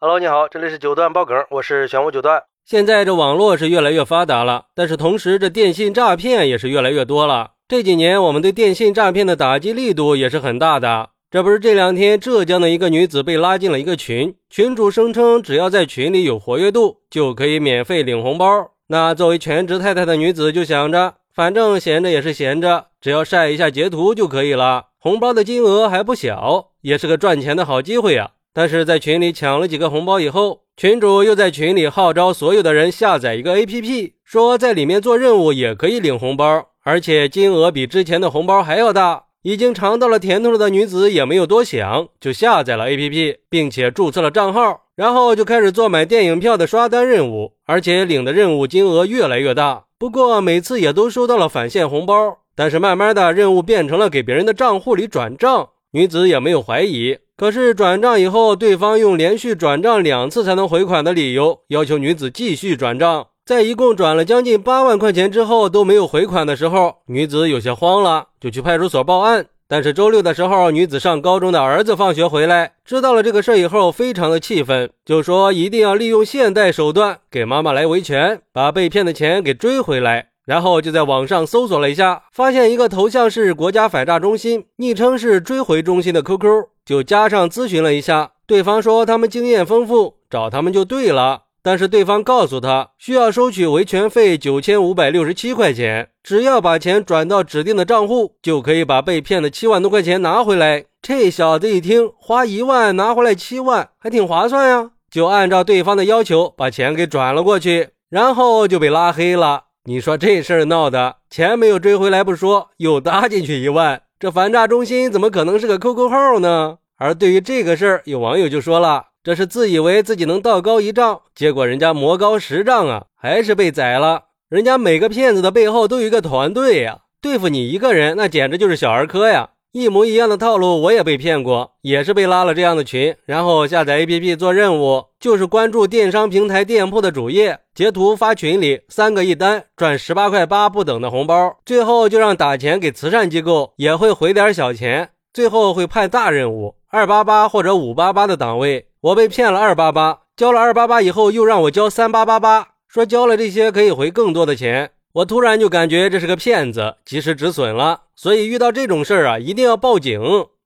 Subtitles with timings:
[0.00, 2.44] Hello，你好，这里是九段爆梗，我是玄武九段。
[2.64, 7.54] 现在这网络是越来越发达了，但是同时这电信诈骗也是越来越多了。
[7.66, 11.10] 这几年我们对电信诈骗的打击力度也是很大的。
[11.32, 18.46] 这不是这两天浙江的一个女子被拉进了一个群，群主声称只要在群里有活跃度就可以免费领红包。
[18.86, 24.90] 那作为全职太太的女子就想着，反正闲着也是闲着，只要晒一下截图就可以了。
[25.00, 28.30] 红包的金额还不小，也是个赚钱的好机会啊。
[28.52, 39.24] 但是在群里抢了几个红包以后，群主又在群里号召所有的人下载一个 APP，说在里面做任务也可以领红包，而且金额比之前的红包还要大。
[39.42, 49.84] 已经尝到了甜头的女子也没有多想，就下载了 APP，并且注册了账号，然后就开始做买电影票的刷单任务，而且领的任务金额越来越大。
[49.96, 57.18] 不过每次也都收到了返现红包，但是慢慢的任务变成了给别人的账户里转账，女子也没有怀疑。
[57.36, 63.28] 可是转账以后，对方用连续转账两次才能回款的理由，要求女子继续转账。
[63.46, 69.46] 在一共转了将近八万块钱之后都没有回款的时候，女子有些慌了，就去派出所报案。
[69.70, 80.27] 但是周六的时候，女子上高中的儿子放学回来，知道了这个事以后，非常的气愤，就说一定要利用现代手段给妈妈来维权，把被骗的钱给追回来。
[80.48, 86.68] 然后就在网上搜索了一下，发现一个头像是国家反诈中心，昵称是追回中心的 QQ。
[86.86, 91.42] 就加上咨询了一下，对方说他们经验丰富，找他们就对了。
[91.62, 100.86] 但是对方告诉他，需要收取维权费九千五百六十七块钱，只要把钱转到指定的账户，就可以把被骗的七万多块钱拿回来。
[101.02, 109.64] 这小子一听，花一万拿回来七万，还挺划算呀，就按照对方的要求把钱给转了过去，然后就被拉黑了。
[109.88, 114.02] 你说这事儿闹的，钱没有追回来不说，又搭进去一万。
[114.18, 116.76] 这反诈中心怎么可能是个 QQ 号呢？
[116.98, 124.24] 而对于这个事儿，有网友就说了：“这是自以为自己能道高一丈，结果人家魔高十丈啊，还是被宰了。
[124.50, 129.52] 人家每个骗子的背后都有一个团队呀，对付你一个人，那简直就是小儿科呀！
[129.72, 154.92] 一模一样的套路，我也被骗过，也是被拉了这样的群，然后下载 APP 做任务，就是关注电商平台店铺的主页，截图发群里，三个一单，赚十八块八不等的红包，最后就让打钱给慈善机构，也会回点小钱，最后会派大任务。”二八八或者五八八的档位，我被骗了二八八，交了二八八以后又让我交三八八八，说交了这些可以回更多的钱。
[155.12, 158.02] 我突然就感觉这是个骗子，及时止损了。
[158.14, 160.20] 所以遇到这种事儿啊，一定要报警。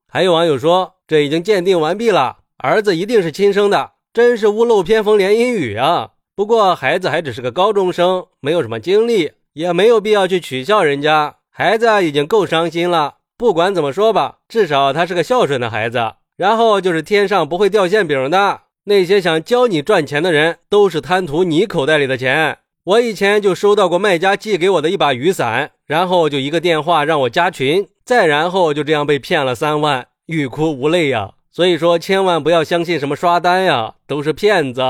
[0.09, 6.11] 还有网友说，这已经鉴定完毕了，儿子一定是亲生的，真是屋漏偏逢连阴雨啊。
[6.35, 11.37] 不过孩子还只是个高中生，没有什么经历，也没有必要去取笑人家。
[11.51, 13.17] 孩子已经够伤心了。
[13.39, 16.15] 不管怎么说吧，至少他是个孝顺的孩子。
[16.37, 22.59] 然后就是天上不会掉馅饼的，那些想教你赚钱的人，都是贪图你口袋里的钱。
[22.85, 31.35] 我以前就收到过卖家寄给我的一把雨伞，然后就一个电话让我加群，再然后就这样被骗了三万，欲哭无泪呀。
[31.53, 34.83] 所以说，千万不要相信什么刷单呀，都是骗子。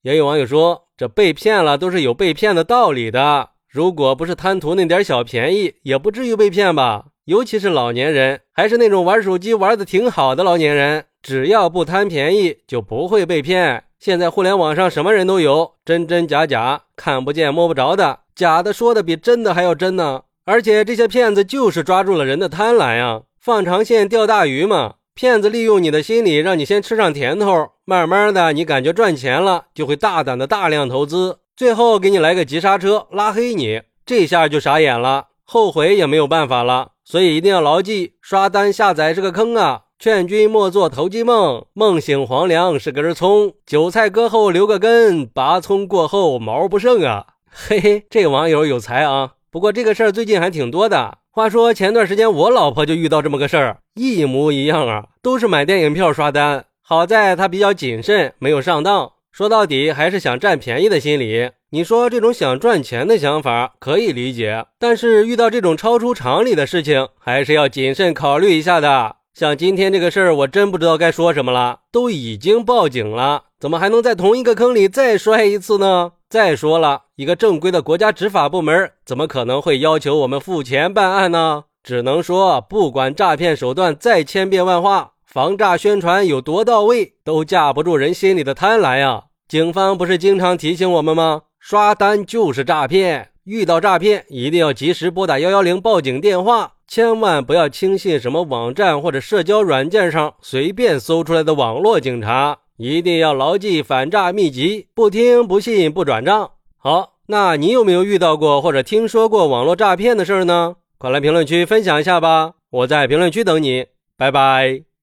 [0.00, 7.08] 也有网友说，这被骗了都是有被骗的道理的，如果不是贪图那点小便宜，也不至于被骗吧。
[7.26, 13.83] 尤其是老年人，还是那种玩手机玩的挺好的老年人，只要不贪便宜，就不会被骗。
[13.98, 20.22] 现在互联网上什么人都有，真真假假，看不见摸不着的，假的说的比真的还要真呢。
[20.44, 24.94] 而且这些骗子就是抓住了人的贪婪呀，放长线钓大鱼嘛。
[25.14, 36.90] 骗子利用你的心理，让你先吃上甜头，慢慢的你感觉赚钱了，就会大胆的大量投资，最后给你来个急刹车，拉黑你，这下就傻眼了，后悔也没有办法了。
[37.04, 39.82] 所以一定要牢记，刷单下载是个坑啊！
[40.04, 47.24] 劝君莫做投机梦，梦醒黄粱是根葱，韭菜割后留个根，拔葱过后毛不剩啊！
[47.50, 49.30] 嘿嘿，这网友有才啊！
[49.50, 51.16] 不过这个事儿最近还挺多的。
[51.30, 59.12] 话说前段时间我老婆就遇到这么个事儿，一模一样啊，都是买电影票刷单，好在她比较谨慎，没有上当。
[59.32, 61.52] 说到底还是想占便宜的心理。
[61.70, 69.16] 你说这种想赚钱的想法可以理解，但是遇到这种超出常理的事情，还是要谨慎考虑一下的。
[69.34, 71.80] 像今天这个事儿，我真不知道该说什么了。
[71.90, 76.12] 都已经报警了，怎么还能在同一个坑里再摔一次呢？
[76.30, 81.64] 再说了，一个正规的国家执法部门怎么可能会要求我们付钱办案呢？
[81.82, 85.14] 只能说，不管诈骗手段再千变万化。
[85.26, 89.24] 防诈宣传有多到位，都架不住人心里的贪婪呀！
[89.48, 91.42] 警方不是经常提醒我们吗？
[91.58, 106.52] 刷单就是诈骗，遇到诈骗一定要及时拨打幺幺零报警电话，千万不要轻信什么网站或者社交软件上随便搜出来的网络警察，一定要牢记反诈秘籍，不听不信不转账。
[106.78, 110.76] 好，那你有没有遇到过或者听说过网络诈骗的事儿呢？
[110.96, 113.86] 快来评论区分享一下吧，我在评论区等你，
[114.16, 114.93] 拜拜。